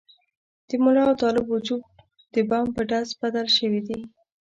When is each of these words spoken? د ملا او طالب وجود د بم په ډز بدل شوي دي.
د 0.67 0.69
ملا 0.83 1.03
او 1.09 1.13
طالب 1.21 1.45
وجود 1.49 1.83
د 2.33 2.35
بم 2.49 2.65
په 2.75 2.81
ډز 2.89 3.07
بدل 3.21 3.45
شوي 3.57 3.81
دي. 3.87 3.99